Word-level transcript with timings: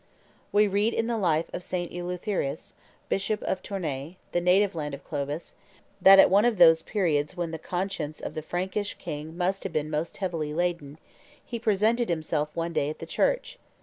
We 0.51 0.67
read 0.67 0.95
in 0.95 1.05
the 1.05 1.15
life 1.15 1.45
of 1.53 1.61
St. 1.61 1.91
Eleutherus, 1.91 2.73
bishop 3.07 3.43
of 3.43 3.61
Tournai, 3.61 4.15
the 4.31 4.41
native 4.41 4.73
land 4.73 4.95
of 4.95 5.03
Clovis, 5.03 5.53
that 6.01 6.17
at 6.17 6.27
one 6.31 6.43
of 6.43 6.57
those 6.57 6.81
periods 6.81 7.37
when 7.37 7.51
the 7.51 7.59
conscience 7.59 8.19
of 8.19 8.33
the 8.33 8.41
Frankish 8.41 8.95
king 8.95 9.37
must 9.37 9.63
have 9.63 9.73
been 9.73 9.91
most 9.91 10.17
heavily 10.17 10.55
laden, 10.55 10.97
he 11.45 11.59
presented 11.59 12.09
himself 12.09 12.49
one 12.55 12.73
day 12.73 12.89
at 12.89 12.97
the 12.97 13.05
church. 13.05 13.59